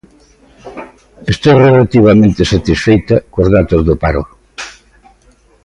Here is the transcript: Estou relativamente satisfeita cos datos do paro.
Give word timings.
Estou 1.33 1.55
relativamente 1.69 2.49
satisfeita 2.53 3.15
cos 3.33 3.47
datos 3.55 3.81
do 3.87 3.95
paro. 4.03 4.23